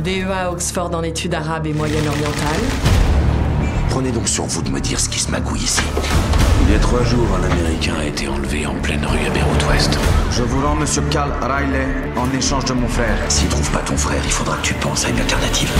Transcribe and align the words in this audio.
DEA 0.00 0.30
à 0.30 0.50
Oxford 0.52 0.90
en 0.94 1.02
études 1.02 1.34
arabes 1.34 1.66
et 1.66 1.72
moyen-orientales. 1.72 2.64
Prenez 3.90 4.10
donc 4.10 4.28
sur 4.28 4.44
vous 4.44 4.62
de 4.62 4.70
me 4.70 4.80
dire 4.80 4.98
ce 4.98 5.08
qui 5.08 5.18
se 5.18 5.30
magouille 5.30 5.60
ici. 5.60 5.82
Il 6.66 6.72
y 6.72 6.76
a 6.76 6.78
trois 6.78 7.02
jours, 7.04 7.26
un 7.38 7.44
Américain 7.50 7.94
a 8.00 8.04
été 8.04 8.28
enlevé 8.28 8.66
en 8.66 8.74
pleine 8.74 9.04
rue 9.04 9.26
à 9.26 9.30
Beyrouth 9.30 9.64
Ouest. 9.68 9.98
Je 10.30 10.42
vous 10.42 10.66
rends 10.66 10.76
Monsieur 10.76 11.02
Carl 11.10 11.30
Riley 11.42 11.86
en 12.16 12.30
échange 12.36 12.64
de 12.66 12.72
mon 12.72 12.88
frère. 12.88 13.16
S'il 13.28 13.48
trouve 13.48 13.70
pas 13.70 13.80
ton 13.80 13.96
frère, 13.96 14.20
il 14.24 14.30
faudra 14.30 14.56
que 14.56 14.62
tu 14.62 14.74
penses 14.74 15.04
à 15.04 15.10
une 15.10 15.18
alternative. 15.20 15.70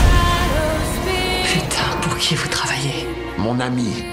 Putain, 1.51 1.97
pour 2.01 2.17
qui 2.17 2.35
vous 2.35 2.47
travaillez 2.49 3.07
Mon 3.37 3.59
ami, 3.59 4.05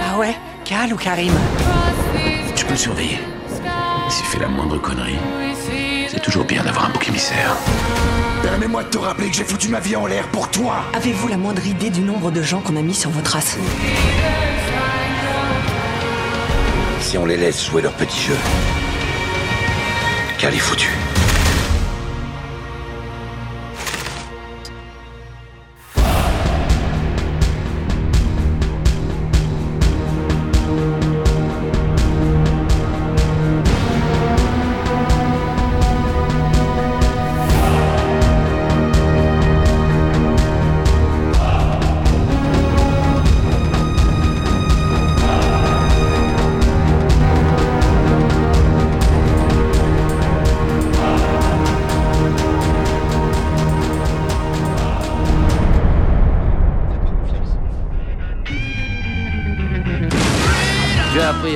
Ah 0.00 0.18
ouais 0.18 0.36
Cal 0.64 0.92
ou 0.92 0.96
Karim? 0.96 1.32
Tu 2.54 2.64
peux 2.64 2.72
le 2.72 2.76
surveiller. 2.78 3.18
S'il 4.08 4.26
fait 4.26 4.38
la 4.40 4.48
moindre 4.48 4.78
connerie, 4.78 5.18
c'est 6.12 6.20
toujours 6.20 6.44
bien 6.44 6.62
d'avoir 6.62 6.84
un 6.84 6.90
bouc 6.90 7.08
émissaire. 7.08 7.56
permets-moi 8.42 8.84
de 8.84 8.90
te 8.90 8.98
rappeler 8.98 9.30
que 9.30 9.34
j'ai 9.34 9.44
foutu 9.44 9.70
ma 9.70 9.80
vie 9.80 9.96
en 9.96 10.04
l'air 10.04 10.28
pour 10.28 10.50
toi. 10.50 10.84
Avez-vous 10.92 11.26
la 11.26 11.38
moindre 11.38 11.66
idée 11.66 11.88
du 11.88 12.02
nombre 12.02 12.30
de 12.30 12.42
gens 12.42 12.60
qu'on 12.60 12.76
a 12.76 12.82
mis 12.82 12.94
sur 12.94 13.08
vos 13.08 13.22
traces? 13.22 13.56
Si 17.00 17.16
on 17.16 17.24
les 17.24 17.38
laisse 17.38 17.64
jouer 17.64 17.80
leur 17.80 17.94
petit 17.94 18.20
jeu, 18.20 18.36
Cal 20.38 20.54
est 20.54 20.58
foutu. 20.58 20.90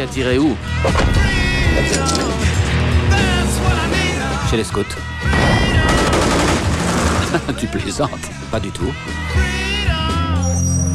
Où 0.09 0.57
Chez 4.49 4.57
les 4.57 4.65
scouts. 4.65 4.81
Tu 7.59 7.67
plaisantes. 7.67 8.11
Pas 8.51 8.61
du 8.61 8.71
tout. 8.71 8.93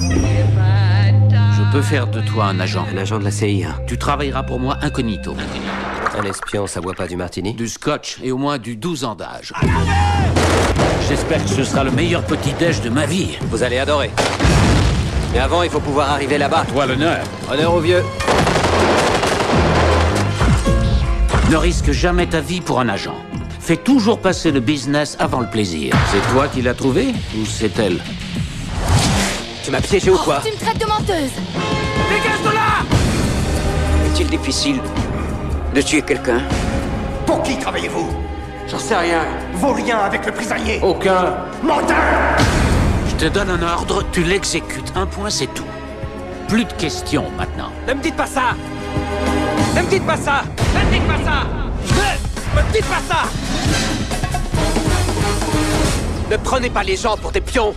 Je 0.09 1.71
peux 1.71 1.81
faire 1.81 2.07
de 2.07 2.21
toi 2.21 2.45
un 2.45 2.59
agent. 2.59 2.85
Un 2.93 2.97
agent 2.97 3.19
de 3.19 3.25
la 3.25 3.31
CIA. 3.31 3.75
Tu 3.85 3.97
travailleras 3.97 4.43
pour 4.43 4.59
moi 4.59 4.77
incognito. 4.81 5.35
Un 6.17 6.23
espion, 6.23 6.65
ça 6.65 6.81
boit 6.81 6.93
pas 6.93 7.07
du 7.07 7.15
martini 7.15 7.53
Du 7.53 7.67
scotch 7.67 8.17
et 8.23 8.31
au 8.31 8.37
moins 8.37 8.57
du 8.57 8.77
12 8.77 9.03
ans 9.03 9.15
d'âge. 9.15 9.53
J'espère 11.09 11.43
que 11.43 11.49
ce 11.49 11.63
sera 11.63 11.83
le 11.83 11.91
meilleur 11.91 12.23
petit-déj 12.23 12.81
de 12.81 12.89
ma 12.89 13.05
vie. 13.05 13.37
Vous 13.49 13.61
allez 13.61 13.77
adorer. 13.77 14.11
Mais 15.33 15.39
avant, 15.39 15.63
il 15.63 15.69
faut 15.69 15.79
pouvoir 15.79 16.11
arriver 16.11 16.37
là-bas. 16.37 16.65
Toi 16.71 16.85
l'honneur. 16.85 17.19
Honneur 17.51 17.73
aux 17.73 17.81
vieux. 17.81 18.03
Ne 21.51 21.57
risque 21.57 21.91
jamais 21.91 22.27
ta 22.27 22.39
vie 22.39 22.61
pour 22.61 22.79
un 22.79 22.87
agent. 22.87 23.17
Fais 23.59 23.75
toujours 23.75 24.19
passer 24.19 24.53
le 24.53 24.61
business 24.61 25.17
avant 25.19 25.41
le 25.41 25.49
plaisir. 25.49 25.93
C'est 26.09 26.31
toi 26.31 26.47
qui 26.47 26.61
l'as 26.61 26.73
trouvé 26.73 27.07
ou 27.37 27.45
c'est 27.45 27.77
elle 27.77 27.99
Tu 29.61 29.69
m'as 29.69 29.81
piégé 29.81 30.11
ou 30.11 30.17
quoi 30.17 30.39
Tu 30.45 30.53
me 30.53 30.57
traites 30.57 30.79
de 30.79 30.85
menteuse 30.85 31.33
Est-il 34.05 34.27
difficile 34.27 34.79
de 35.75 35.81
tuer 35.81 36.01
quelqu'un 36.03 36.39
Pour 37.25 37.43
qui 37.43 37.59
travaillez-vous 37.59 38.09
J'en 38.69 38.79
sais 38.79 38.95
rien. 38.95 39.25
Vos 39.55 39.75
liens 39.75 39.99
avec 39.99 40.25
le 40.25 40.31
prisonnier 40.31 40.79
Aucun. 40.81 41.35
Menteur 41.61 41.97
Je 43.09 43.25
te 43.25 43.29
donne 43.29 43.49
un 43.49 43.61
ordre, 43.61 44.05
tu 44.13 44.23
l'exécutes. 44.23 44.93
Un 44.95 45.05
point, 45.05 45.29
c'est 45.29 45.53
tout. 45.53 45.67
Plus 46.47 46.63
de 46.63 46.73
questions 46.73 47.25
maintenant. 47.37 47.73
Ne 47.89 47.93
me 47.95 48.01
dites 48.01 48.15
pas 48.15 48.25
ça 48.25 48.55
Ne 49.75 49.81
me 49.81 49.89
dites 49.89 50.05
pas 50.05 50.17
ça 50.17 50.43
Ne 50.73 50.85
me 50.85 50.91
dites 50.91 51.07
pas 51.07 51.23
ça 51.23 51.47
Ne 52.55 52.61
me 52.61 52.73
dites 52.73 52.85
pas 52.85 53.01
ça 53.09 53.23
Ne 56.29 56.37
prenez 56.37 56.69
pas 56.69 56.83
les 56.83 56.97
gens 56.97 57.17
pour 57.17 57.31
des 57.31 57.41
pions 57.41 57.73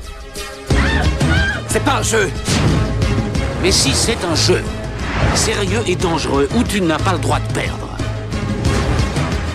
C'est 1.68 1.84
pas 1.84 1.98
un 1.98 2.02
jeu 2.02 2.30
Mais 3.62 3.70
si 3.70 3.94
c'est 3.94 4.22
un 4.24 4.34
jeu, 4.34 4.62
sérieux 5.34 5.82
et 5.86 5.96
dangereux, 5.96 6.48
où 6.54 6.62
tu 6.62 6.80
n'as 6.80 6.98
pas 6.98 7.12
le 7.12 7.18
droit 7.18 7.40
de 7.40 7.52
perdre. 7.52 7.88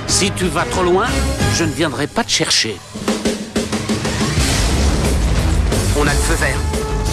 Si 0.07 0.31
tu 0.31 0.45
vas 0.45 0.65
trop 0.65 0.83
loin, 0.83 1.05
je 1.55 1.63
ne 1.63 1.71
viendrai 1.71 2.07
pas 2.07 2.23
te 2.23 2.31
chercher. 2.31 2.75
On 5.97 6.01
a 6.01 6.13
le 6.13 6.19
feu 6.19 6.35
vert. 6.35 6.57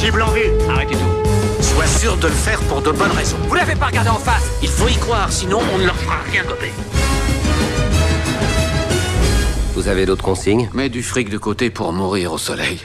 Cible 0.01 0.23
en 0.23 0.31
vue. 0.31 0.51
Arrêtez 0.71 0.95
tout. 0.95 1.26
Sois 1.75 1.87
sûr 1.87 2.17
de 2.17 2.29
le 2.29 2.33
faire 2.33 2.61
pour 2.69 2.81
de 2.81 2.93
bonnes 2.93 3.11
raisons. 3.11 3.37
Vous 3.49 3.55
l'avez 3.55 3.75
pas 3.75 3.87
regardé 3.87 4.11
en 4.11 4.19
face 4.19 4.45
Il 4.63 4.69
faut 4.69 4.89
y 4.89 4.95
croire, 4.95 5.31
sinon 5.33 5.59
on 5.75 5.79
ne 5.79 5.85
leur 5.85 5.97
fera 5.97 6.19
rien 6.31 6.45
gober. 6.45 6.71
Vous 9.75 9.89
avez 9.89 10.07
d'autres 10.07 10.25
consignes? 10.25 10.71
Mets 10.73 10.89
du 10.89 11.03
fric 11.03 11.29
de 11.29 11.39
côté 11.39 11.71
pour 11.71 11.93
mourir 11.93 12.33
au 12.33 12.39
soleil. 12.39 12.81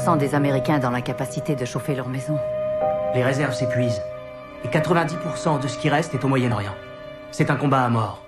Imaginez 0.00 0.16
30% 0.16 0.18
des 0.18 0.34
Américains 0.34 0.78
dans 0.78 0.90
l'incapacité 0.90 1.54
de 1.54 1.64
chauffer 1.64 1.94
leur 1.94 2.08
maison. 2.08 2.38
Les 3.14 3.22
réserves 3.22 3.54
s'épuisent. 3.54 4.00
Et 4.64 4.68
90% 4.68 5.60
de 5.60 5.68
ce 5.68 5.78
qui 5.78 5.88
reste 5.88 6.14
est 6.14 6.24
au 6.24 6.28
Moyen-Orient. 6.28 6.74
C'est 7.30 7.50
un 7.50 7.56
combat 7.56 7.82
à 7.82 7.88
mort. 7.88 8.22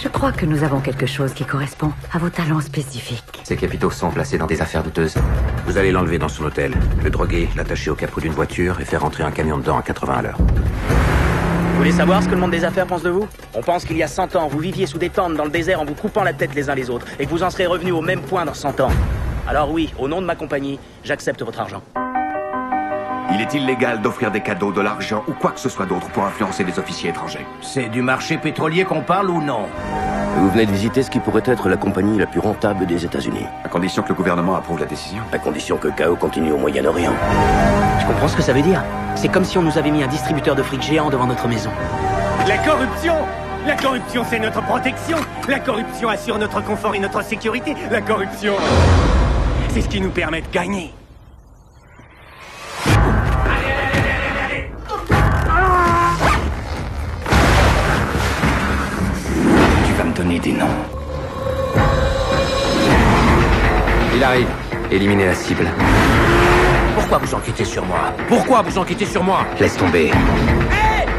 Je 0.00 0.08
crois 0.08 0.32
que 0.32 0.46
nous 0.46 0.62
avons 0.62 0.80
quelque 0.80 1.06
chose 1.06 1.32
qui 1.32 1.44
correspond 1.44 1.92
à 2.12 2.18
vos 2.18 2.30
talents 2.30 2.60
spécifiques. 2.60 3.40
Ces 3.44 3.56
capitaux 3.56 3.90
sont 3.90 4.10
placés 4.10 4.38
dans 4.38 4.46
des 4.46 4.60
affaires 4.60 4.82
douteuses. 4.82 5.16
Vous 5.66 5.76
allez 5.76 5.90
l'enlever 5.92 6.18
dans 6.18 6.28
son 6.28 6.44
hôtel, 6.44 6.72
le 7.02 7.10
droguer, 7.10 7.48
l'attacher 7.56 7.90
au 7.90 7.94
capot 7.94 8.20
d'une 8.20 8.32
voiture 8.32 8.80
et 8.80 8.84
faire 8.84 9.04
entrer 9.04 9.24
un 9.24 9.30
camion 9.30 9.58
dedans 9.58 9.78
à 9.78 9.82
80 9.82 10.14
à 10.14 10.22
l'heure. 10.22 10.38
Vous 11.78 11.84
voulez 11.84 11.96
savoir 11.96 12.20
ce 12.20 12.26
que 12.26 12.34
le 12.34 12.40
monde 12.40 12.50
des 12.50 12.64
affaires 12.64 12.88
pense 12.88 13.04
de 13.04 13.10
vous? 13.10 13.28
On 13.54 13.62
pense 13.62 13.84
qu'il 13.84 13.96
y 13.96 14.02
a 14.02 14.08
100 14.08 14.34
ans, 14.34 14.48
vous 14.48 14.58
viviez 14.58 14.84
sous 14.84 14.98
des 14.98 15.10
tentes 15.10 15.34
dans 15.34 15.44
le 15.44 15.50
désert 15.50 15.80
en 15.80 15.84
vous 15.84 15.94
coupant 15.94 16.24
la 16.24 16.32
tête 16.32 16.52
les 16.56 16.68
uns 16.68 16.74
les 16.74 16.90
autres 16.90 17.06
et 17.20 17.24
que 17.24 17.30
vous 17.30 17.44
en 17.44 17.50
serez 17.50 17.66
revenus 17.66 17.94
au 17.94 18.00
même 18.00 18.20
point 18.20 18.44
dans 18.44 18.52
100 18.52 18.80
ans. 18.80 18.90
Alors 19.46 19.70
oui, 19.70 19.94
au 19.96 20.08
nom 20.08 20.20
de 20.20 20.26
ma 20.26 20.34
compagnie, 20.34 20.80
j'accepte 21.04 21.40
votre 21.40 21.60
argent. 21.60 21.80
Il 23.32 23.40
est 23.40 23.54
illégal 23.54 24.02
d'offrir 24.02 24.32
des 24.32 24.40
cadeaux, 24.40 24.72
de 24.72 24.80
l'argent 24.80 25.22
ou 25.28 25.34
quoi 25.34 25.52
que 25.52 25.60
ce 25.60 25.68
soit 25.68 25.86
d'autre 25.86 26.08
pour 26.08 26.24
influencer 26.24 26.64
des 26.64 26.80
officiers 26.80 27.10
étrangers. 27.10 27.46
C'est 27.60 27.88
du 27.88 28.02
marché 28.02 28.38
pétrolier 28.38 28.82
qu'on 28.82 29.02
parle 29.02 29.30
ou 29.30 29.40
non? 29.40 29.66
Vous 30.40 30.50
venez 30.50 30.66
de 30.66 30.70
visiter 30.70 31.02
ce 31.02 31.10
qui 31.10 31.18
pourrait 31.18 31.42
être 31.46 31.68
la 31.68 31.76
compagnie 31.76 32.16
la 32.16 32.26
plus 32.26 32.38
rentable 32.38 32.86
des 32.86 33.04
États-Unis. 33.04 33.44
À 33.64 33.68
condition 33.68 34.02
que 34.04 34.10
le 34.10 34.14
gouvernement 34.14 34.54
approuve 34.54 34.78
la 34.78 34.86
décision. 34.86 35.20
À 35.32 35.38
condition 35.38 35.76
que 35.78 35.88
Chaos 35.88 36.14
continue 36.14 36.52
au 36.52 36.58
Moyen-Orient. 36.58 37.12
Je 38.00 38.06
comprends 38.06 38.28
ce 38.28 38.36
que 38.36 38.42
ça 38.42 38.52
veut 38.52 38.62
dire. 38.62 38.84
C'est 39.16 39.28
comme 39.28 39.44
si 39.44 39.58
on 39.58 39.62
nous 39.62 39.76
avait 39.78 39.90
mis 39.90 40.04
un 40.04 40.06
distributeur 40.06 40.54
de 40.54 40.62
fric 40.62 40.80
géant 40.80 41.10
devant 41.10 41.26
notre 41.26 41.48
maison. 41.48 41.70
La 42.46 42.56
corruption 42.58 43.14
La 43.66 43.74
corruption, 43.74 44.22
c'est 44.30 44.38
notre 44.38 44.62
protection 44.62 45.18
La 45.48 45.58
corruption 45.58 46.08
assure 46.08 46.38
notre 46.38 46.62
confort 46.62 46.94
et 46.94 47.00
notre 47.00 47.22
sécurité 47.24 47.74
La 47.90 48.00
corruption, 48.00 48.54
c'est 49.70 49.82
ce 49.82 49.88
qui 49.88 50.00
nous 50.00 50.10
permet 50.10 50.40
de 50.40 50.48
gagner 50.52 50.94
donner 60.38 60.52
des 60.52 60.52
noms. 60.52 60.66
Il 64.14 64.22
arrive. 64.22 64.48
Éliminez 64.90 65.26
la 65.26 65.34
cible. 65.34 65.68
Pourquoi 66.94 67.18
vous 67.18 67.34
enquêtez 67.34 67.64
sur 67.64 67.84
moi? 67.84 68.12
Pourquoi 68.28 68.62
vous 68.62 68.78
enquêtez 68.78 69.06
sur 69.06 69.22
moi? 69.22 69.44
Laisse 69.60 69.76
tomber. 69.76 70.10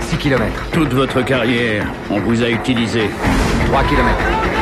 6 0.02 0.18
km. 0.18 0.46
Toute 0.72 0.94
votre 0.94 1.22
carrière, 1.22 1.86
on 2.10 2.20
vous 2.20 2.44
a 2.44 2.50
utilisé. 2.50 3.10
3 3.68 3.84
km. 3.84 4.59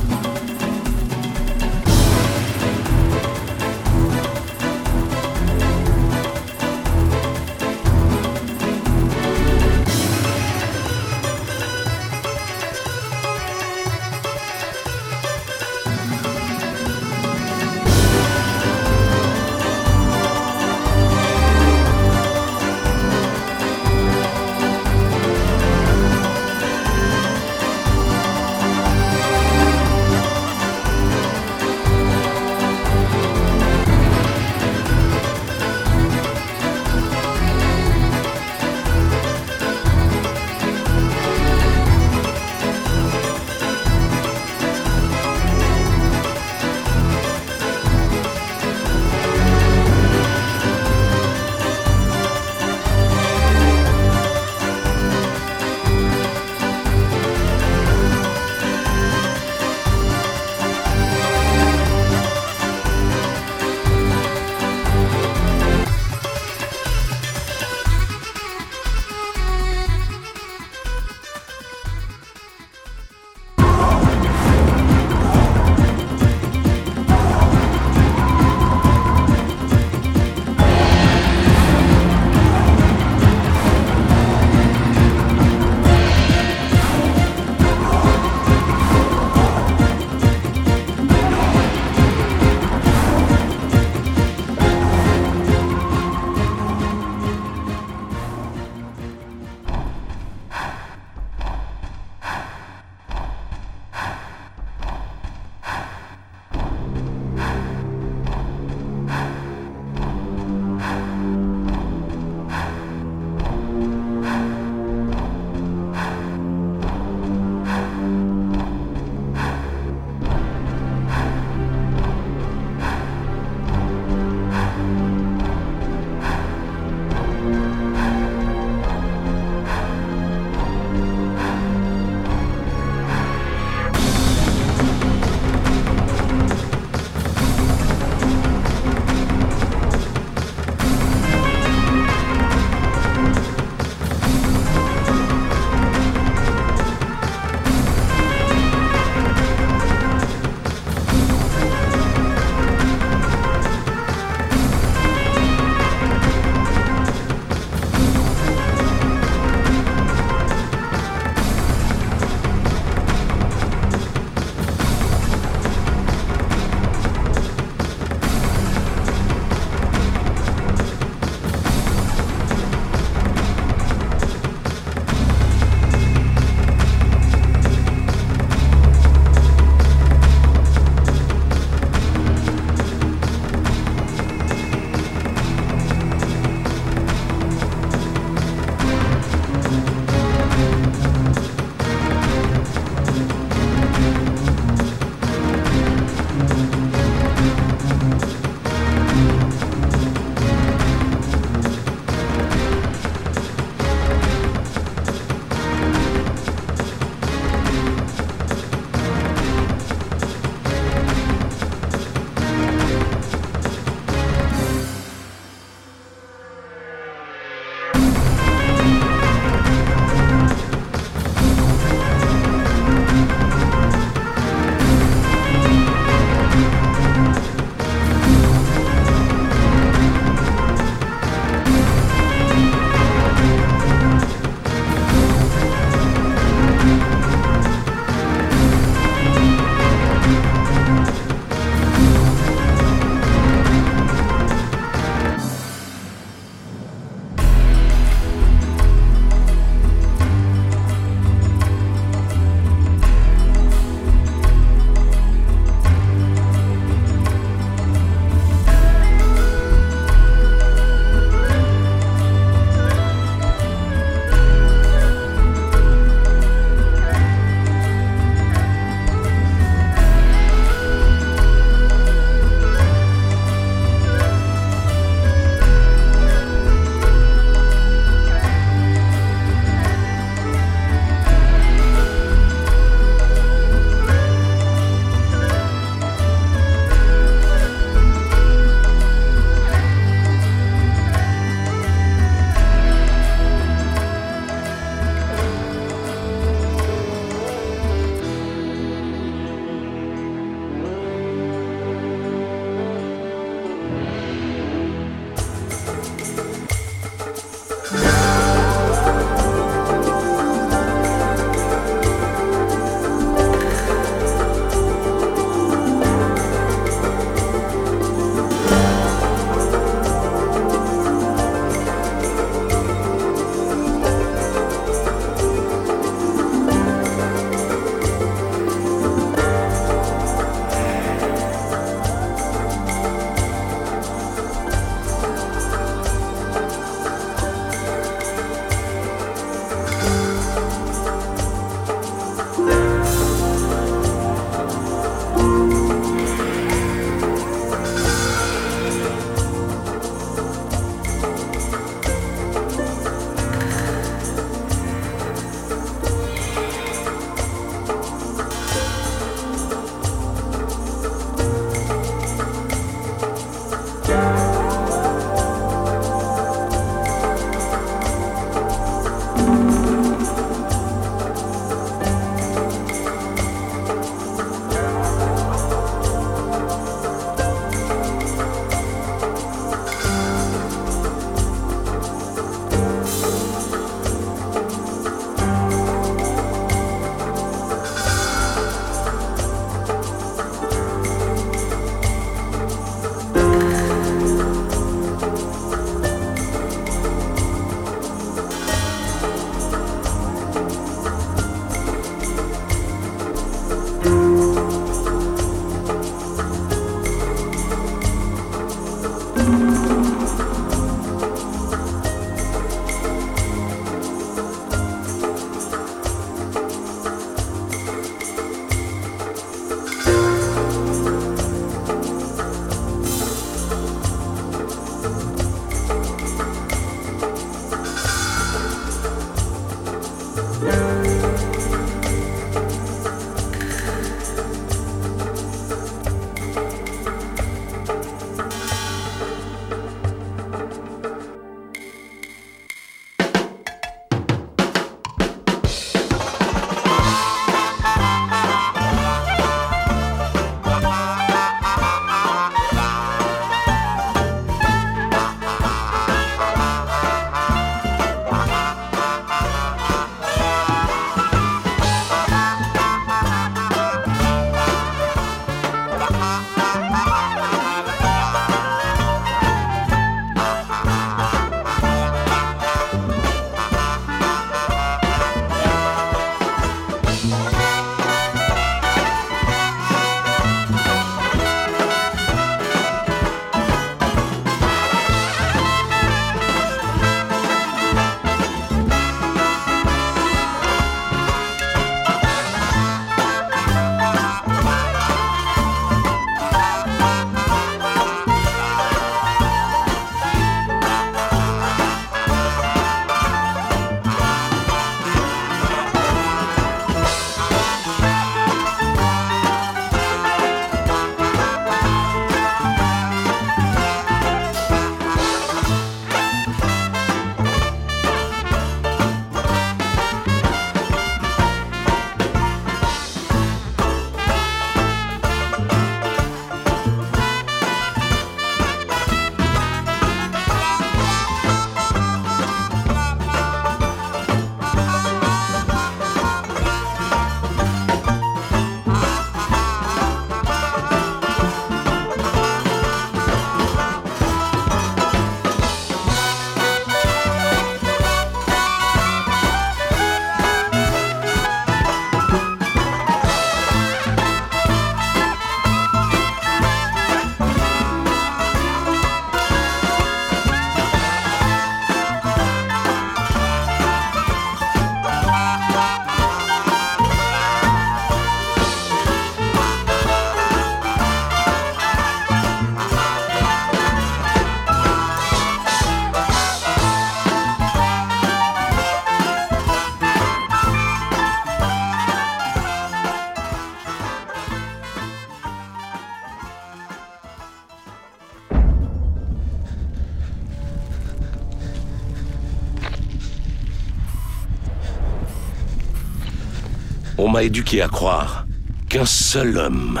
M'a 597.36 597.42
éduqué 597.42 597.82
à 597.82 597.88
croire 597.88 598.46
qu'un 598.88 599.04
seul 599.04 599.58
homme 599.58 600.00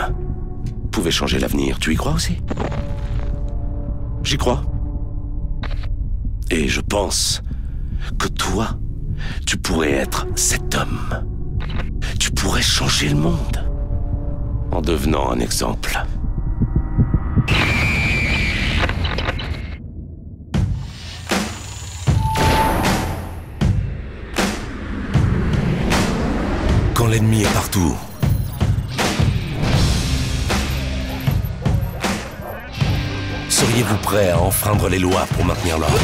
pouvait 0.90 1.10
changer 1.10 1.38
l'avenir. 1.38 1.78
Tu 1.78 1.92
y 1.92 1.94
crois 1.94 2.12
aussi? 2.12 2.38
J'y 4.24 4.38
crois. 4.38 4.64
Et 6.50 6.66
je 6.66 6.80
pense 6.80 7.42
que 8.18 8.28
toi, 8.28 8.78
tu 9.46 9.58
pourrais 9.58 9.90
être 9.90 10.26
cet 10.34 10.74
homme. 10.76 11.26
Tu 12.18 12.30
pourrais 12.30 12.62
changer 12.62 13.10
le 13.10 13.16
monde 13.16 13.68
en 14.72 14.80
devenant 14.80 15.30
un 15.30 15.38
exemple. 15.38 16.06
Seriez-vous 33.48 33.96
prêt 33.98 34.30
à 34.30 34.40
enfreindre 34.40 34.88
les 34.88 34.98
lois 34.98 35.26
pour 35.34 35.44
maintenir 35.44 35.78
l'ordre? 35.78 35.98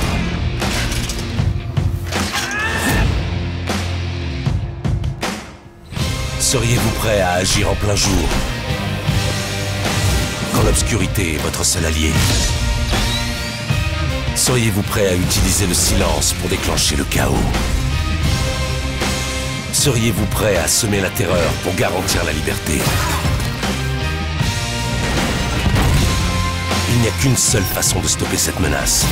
Seriez-vous 6.39 6.91
prêt 7.01 7.23
à 7.23 7.33
agir 7.33 7.71
en 7.71 7.75
plein 7.77 7.97
jour? 7.97 8.29
Quand 10.55 10.63
l'obscurité 10.65 11.35
est 11.35 11.39
votre 11.39 11.65
seul 11.65 11.87
allié? 11.87 12.11
Seriez-vous 14.35 14.83
prêt 14.83 15.09
à 15.09 15.15
utiliser 15.15 15.67
le 15.67 15.75
silence 15.75 16.35
pour 16.35 16.51
déclencher 16.51 16.97
le 16.97 17.05
chaos? 17.05 17.72
Seriez-vous 19.83 20.27
prêt 20.27 20.57
à 20.59 20.69
semer 20.69 21.01
la 21.01 21.11
terreur 21.11 21.53
pour 21.65 21.75
garantir 21.75 22.23
la 22.23 22.33
liberté? 22.33 22.79
Il 26.89 27.01
n'y 27.01 27.09
a 27.09 27.11
qu'une 27.21 27.37
seule 27.37 27.65
façon 27.65 27.99
de 27.99 28.07
stopper 28.07 28.37
cette 28.37 28.61
menace. 28.61 29.05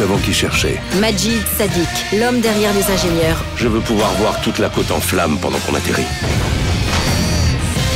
Nous 0.00 0.06
savons 0.06 0.18
qui 0.20 0.32
chercher. 0.32 0.80
Majid 0.98 1.42
Sadik, 1.58 1.86
l'homme 2.18 2.40
derrière 2.40 2.72
les 2.72 2.90
ingénieurs. 2.90 3.44
Je 3.56 3.68
veux 3.68 3.80
pouvoir 3.80 4.10
voir 4.12 4.40
toute 4.40 4.58
la 4.58 4.70
côte 4.70 4.90
en 4.92 4.98
flammes 4.98 5.36
pendant 5.42 5.58
qu'on 5.58 5.74
atterrit. 5.74 6.06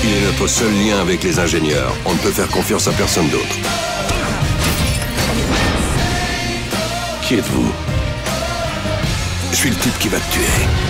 Il 0.05 0.11
est 0.11 0.21
notre 0.27 0.47
seul 0.47 0.71
lien 0.87 1.01
avec 1.01 1.23
les 1.23 1.38
ingénieurs. 1.38 1.95
On 2.05 2.12
ne 2.12 2.19
peut 2.19 2.31
faire 2.31 2.49
confiance 2.49 2.88
à 2.88 2.93
personne 2.93 3.27
d'autre. 3.31 3.57
Qui 7.23 7.37
êtes-vous? 7.37 7.73
Je 9.53 9.57
suis 9.57 9.71
le 9.71 9.77
type 9.77 9.99
qui 9.99 10.09
va 10.09 10.19
te 10.19 10.31
tuer. 10.31 10.84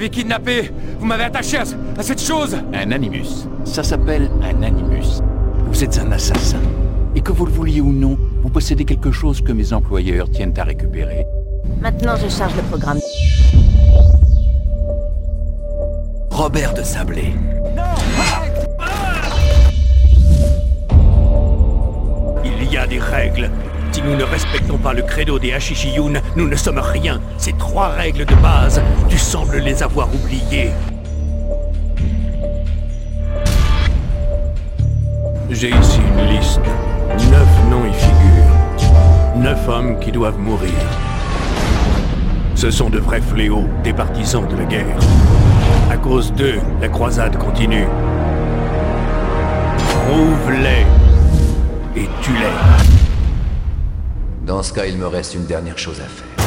M'avez 0.00 0.10
kidnappé 0.10 0.70
Vous 0.98 1.04
m'avez 1.04 1.24
attaché 1.24 1.58
à, 1.58 1.64
à 1.98 2.02
cette 2.02 2.22
chose 2.22 2.56
Un 2.72 2.90
animus. 2.90 3.46
Ça 3.64 3.82
s'appelle 3.82 4.30
un 4.42 4.62
animus. 4.62 5.20
Vous 5.66 5.84
êtes 5.84 5.98
un 5.98 6.10
assassin. 6.12 6.60
Et 7.14 7.20
que 7.20 7.32
vous 7.32 7.44
le 7.44 7.52
vouliez 7.52 7.82
ou 7.82 7.92
non, 7.92 8.16
vous 8.42 8.48
possédez 8.48 8.86
quelque 8.86 9.12
chose 9.12 9.42
que 9.42 9.52
mes 9.52 9.74
employeurs 9.74 10.30
tiennent 10.30 10.54
à 10.56 10.64
récupérer. 10.64 11.26
Maintenant, 11.82 12.14
je 12.16 12.30
charge 12.30 12.56
le 12.56 12.62
programme. 12.62 12.98
Robert 16.30 16.72
de 16.72 16.82
Sablé. 16.82 17.34
Il 22.42 22.72
y 22.72 22.76
a 22.78 22.86
des 22.86 22.98
règles. 22.98 23.50
Si 23.92 24.02
nous 24.02 24.14
ne 24.14 24.22
respectons 24.22 24.78
pas 24.78 24.92
le 24.92 25.02
credo 25.02 25.38
des 25.38 25.52
Hashishiyun, 25.52 26.22
nous 26.36 26.48
ne 26.48 26.56
sommes 26.56 26.78
rien. 26.78 27.20
Ces 27.38 27.52
trois 27.54 27.88
règles 27.88 28.24
de 28.24 28.34
base, 28.36 28.80
tu 29.08 29.18
sembles 29.18 29.58
les 29.58 29.82
avoir 29.82 30.08
oubliées. 30.14 30.70
J'ai 35.50 35.70
ici 35.70 35.98
une 35.98 36.36
liste. 36.36 36.60
Neuf 37.30 37.48
noms 37.68 37.84
y 37.84 37.92
figurent. 37.92 39.36
Neuf 39.36 39.68
hommes 39.68 39.98
qui 39.98 40.12
doivent 40.12 40.38
mourir. 40.38 40.70
Ce 42.54 42.70
sont 42.70 42.90
de 42.90 42.98
vrais 42.98 43.20
fléaux, 43.20 43.66
des 43.82 43.92
partisans 43.92 44.46
de 44.46 44.56
la 44.56 44.64
guerre. 44.64 44.98
À 45.90 45.96
cause 45.96 46.32
d'eux, 46.32 46.60
la 46.80 46.88
croisade 46.88 47.36
continue. 47.36 47.86
Trouve-les 50.06 50.86
et 51.96 52.08
tue-les. 52.22 52.99
Dans 54.50 54.64
ce 54.64 54.72
cas, 54.72 54.84
il 54.84 54.96
me 54.96 55.06
reste 55.06 55.34
une 55.34 55.46
dernière 55.46 55.78
chose 55.78 56.00
à 56.00 56.08
faire. 56.08 56.44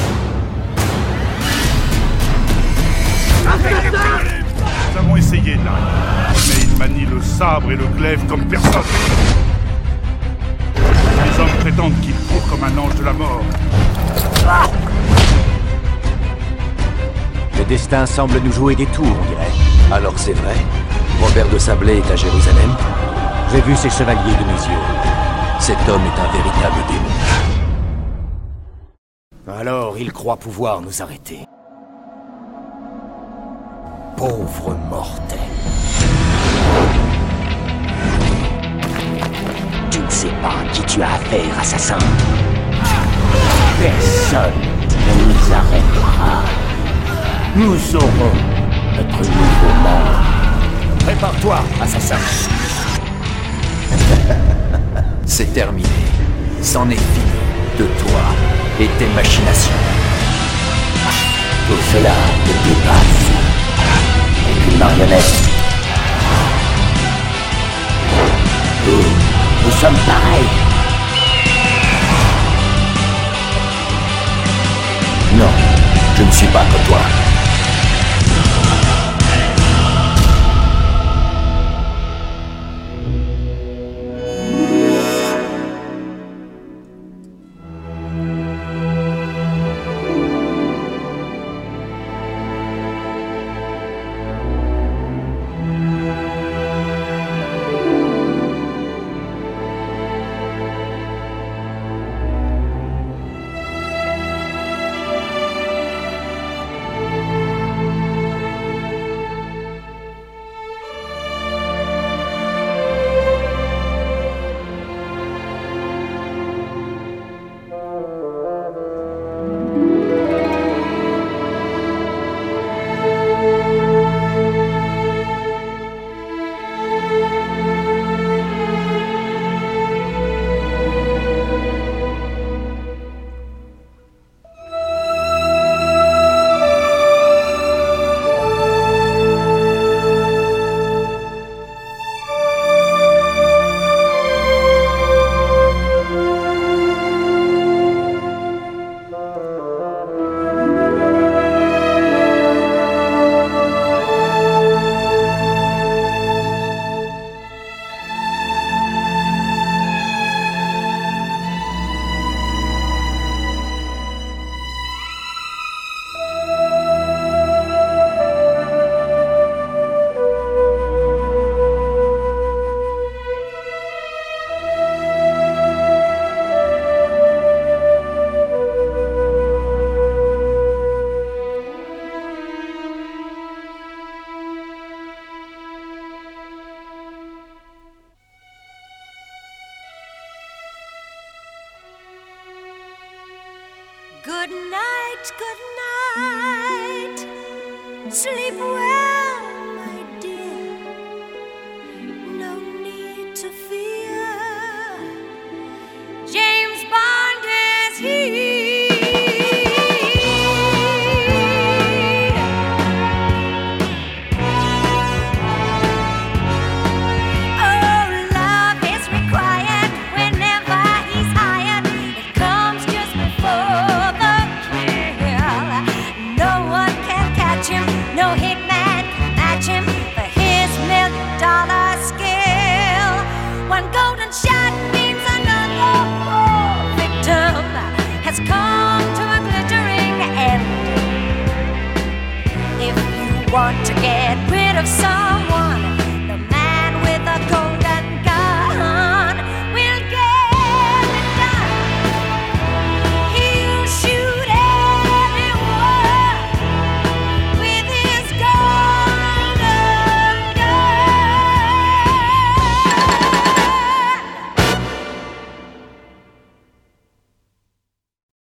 Nous 4.91 4.99
avons 4.99 5.15
essayé 5.15 5.55
là, 5.55 5.71
mais 6.49 6.63
il 6.63 6.77
manie 6.77 7.05
le 7.05 7.21
sabre 7.21 7.71
et 7.71 7.77
le 7.77 7.85
glaive 7.85 8.19
comme 8.27 8.43
personne. 8.43 8.81
Les 10.75 11.39
hommes 11.39 11.57
prétendent 11.61 11.97
qu'il 12.01 12.13
court 12.13 12.45
comme 12.49 12.65
un 12.65 12.77
ange 12.77 12.95
de 12.95 13.05
la 13.05 13.13
mort. 13.13 13.41
Le 17.57 17.63
destin 17.63 18.05
semble 18.05 18.37
nous 18.43 18.51
jouer 18.51 18.75
des 18.75 18.87
tours, 18.87 19.05
on 19.05 19.29
dirait. 19.29 19.93
Alors 19.93 20.19
c'est 20.19 20.33
vrai? 20.33 20.57
Robert 21.21 21.47
de 21.47 21.57
Sablé 21.57 21.99
est 21.99 22.11
à 22.11 22.17
Jérusalem 22.17 22.75
J'ai 23.53 23.61
vu 23.61 23.77
ces 23.77 23.89
chevaliers 23.89 24.19
de 24.19 24.45
mes 24.45 24.61
yeux. 24.67 24.83
Cet 25.57 25.77
homme 25.87 26.01
est 26.01 26.19
un 26.19 26.31
véritable 26.33 26.83
démon. 26.89 27.42
Il 29.99 30.11
croit 30.11 30.37
pouvoir 30.37 30.81
nous 30.81 31.01
arrêter. 31.01 31.45
Pauvre 34.17 34.75
mortel. 34.89 35.37
Tu 39.91 39.99
ne 39.99 40.09
sais 40.09 40.31
pas 40.41 40.49
à 40.49 40.65
qui 40.73 40.81
tu 40.83 41.01
as 41.01 41.13
affaire, 41.13 41.59
assassin. 41.59 41.97
Personne 43.79 44.51
ne 44.91 45.13
nous 45.25 45.53
arrêtera. 45.53 46.43
Nous 47.55 47.95
aurons 47.95 48.35
notre 48.97 49.19
nouveau 49.19 49.73
monde. 49.83 50.99
Prépare-toi, 51.05 51.59
assassin. 51.81 52.17
C'est 55.25 55.53
terminé. 55.53 55.87
C'en 56.61 56.89
est 56.89 56.95
fini 56.95 57.31
de 57.77 57.85
toi 57.85 58.62
et 58.79 58.87
tes 58.97 59.05
machinations. 59.07 59.71
Tout 61.67 61.81
cela 61.91 62.09
te 62.45 62.67
dépasse. 62.67 63.23
Et 64.49 64.71
une 64.71 64.77
marionnette. 64.77 65.33
Nous, 68.85 69.03
nous 69.63 69.71
sommes 69.71 69.97
pareils. 70.05 70.49
Non, 75.35 75.49
je 76.17 76.23
ne 76.23 76.31
suis 76.31 76.47
pas 76.47 76.63
comme 76.71 76.83
toi. 76.87 77.22